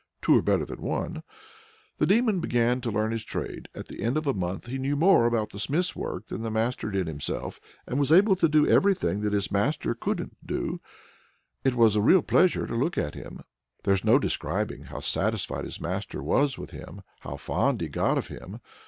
[0.19, 1.21] "Two are better than one."
[1.99, 4.95] The Demon began to learn his trade; at the end of a month he knew
[4.95, 9.31] more about smith's work than his master did himself, was able to do everything that
[9.33, 10.79] his master couldn't do.
[11.63, 13.41] It was a real pleasure to look at him!
[13.83, 18.25] There's no describing how satisfied his master was with him, how fond he got of
[18.25, 18.59] him.